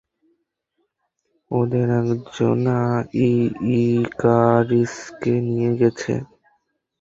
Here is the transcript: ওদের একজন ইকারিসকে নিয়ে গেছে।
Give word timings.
ওদের 1.51 1.87
একজন 2.01 2.59
ইকারিসকে 3.75 5.33
নিয়ে 5.47 5.71
গেছে। 5.77 6.13